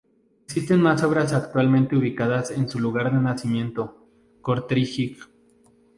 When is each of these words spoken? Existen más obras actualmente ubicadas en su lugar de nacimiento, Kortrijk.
Existen 0.45 0.81
más 0.81 1.03
obras 1.03 1.31
actualmente 1.31 1.95
ubicadas 1.95 2.49
en 2.49 2.67
su 2.67 2.79
lugar 2.79 3.13
de 3.13 3.19
nacimiento, 3.21 4.07
Kortrijk. 4.41 5.29